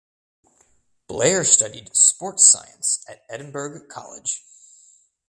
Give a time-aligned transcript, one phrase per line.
[1.05, 4.41] Blair studied sports science at Edinburgh College.